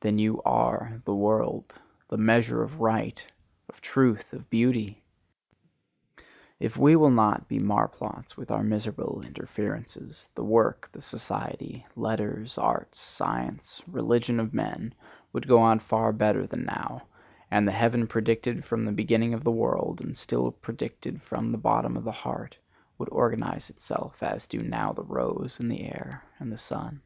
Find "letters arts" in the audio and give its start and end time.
11.96-12.98